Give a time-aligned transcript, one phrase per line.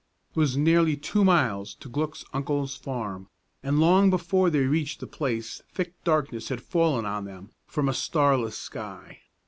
[0.31, 3.27] It was nearly two miles to Glück's uncle's farm,
[3.61, 7.93] and long before they reached the place thick darkness had fallen on them from a
[7.93, 9.19] starless sky.